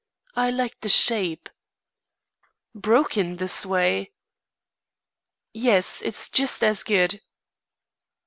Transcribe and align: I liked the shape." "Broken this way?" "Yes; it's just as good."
I 0.35 0.49
liked 0.49 0.81
the 0.81 0.89
shape." 0.89 1.47
"Broken 2.73 3.35
this 3.35 3.67
way?" 3.67 4.13
"Yes; 5.53 6.01
it's 6.01 6.27
just 6.27 6.63
as 6.63 6.81
good." 6.81 7.21